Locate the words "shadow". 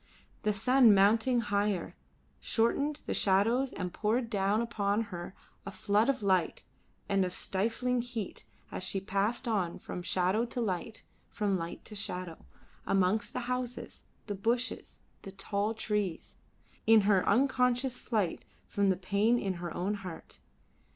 10.01-10.43, 11.95-12.47